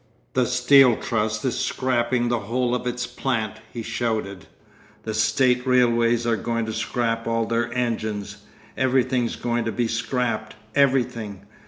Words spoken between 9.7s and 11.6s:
be scrapped—everything.